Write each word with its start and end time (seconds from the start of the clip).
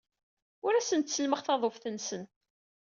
Ur 0.65 0.73
asen-ttellmeɣ 0.75 1.39
taḍuft-nsen. 1.41 2.23